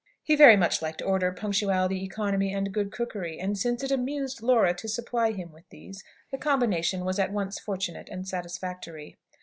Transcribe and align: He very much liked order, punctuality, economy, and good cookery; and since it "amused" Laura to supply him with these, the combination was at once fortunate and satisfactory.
He 0.23 0.35
very 0.35 0.57
much 0.57 0.81
liked 0.81 1.03
order, 1.03 1.31
punctuality, 1.31 2.03
economy, 2.03 2.51
and 2.51 2.71
good 2.73 2.91
cookery; 2.91 3.39
and 3.39 3.55
since 3.55 3.83
it 3.83 3.91
"amused" 3.91 4.41
Laura 4.41 4.73
to 4.73 4.87
supply 4.87 5.29
him 5.31 5.51
with 5.51 5.69
these, 5.69 6.03
the 6.31 6.39
combination 6.39 7.05
was 7.05 7.19
at 7.19 7.31
once 7.31 7.59
fortunate 7.59 8.09
and 8.09 8.27
satisfactory. 8.27 9.19